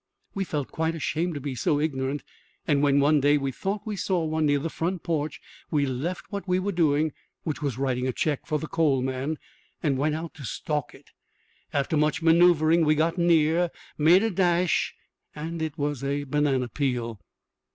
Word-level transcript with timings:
We 0.33 0.45
felt 0.45 0.71
quite 0.71 0.95
ashamed 0.95 1.35
to 1.35 1.39
be 1.39 1.53
so 1.53 1.79
ignorant, 1.79 2.23
and 2.65 2.81
when 2.81 2.99
one 2.99 3.21
day 3.21 3.37
we 3.37 3.51
thought 3.51 3.85
we 3.85 3.95
saw 3.95 4.23
one 4.25 4.47
near 4.47 4.57
the 4.57 4.67
front 4.71 5.03
porch 5.03 5.39
we 5.69 5.85
left 5.85 6.31
what 6.31 6.47
we 6.47 6.57
were 6.57 6.71
doing, 6.71 7.13
which 7.43 7.61
was 7.61 7.77
writing 7.77 8.07
a 8.07 8.11
check 8.11 8.47
for 8.47 8.57
the 8.57 8.65
coal 8.65 9.03
man, 9.03 9.37
and 9.83 9.99
went 9.99 10.15
out 10.15 10.33
to 10.33 10.43
stalk 10.43 10.95
it. 10.95 11.11
After 11.71 11.97
much 11.97 12.23
maneuvering 12.23 12.83
we 12.83 12.95
got 12.95 13.19
near, 13.19 13.69
made 13.95 14.23
a 14.23 14.31
dash 14.31 14.95
and 15.35 15.61
it 15.61 15.77
was 15.77 16.03
a 16.03 16.23
banana 16.23 16.67
peel! 16.67 17.19